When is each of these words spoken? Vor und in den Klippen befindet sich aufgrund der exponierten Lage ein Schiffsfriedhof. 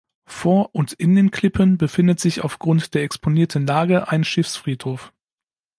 Vor 0.25 0.73
und 0.73 0.93
in 0.93 1.13
den 1.15 1.29
Klippen 1.29 1.77
befindet 1.77 2.19
sich 2.19 2.41
aufgrund 2.41 2.95
der 2.95 3.03
exponierten 3.03 3.67
Lage 3.67 4.07
ein 4.07 4.23
Schiffsfriedhof. 4.23 5.13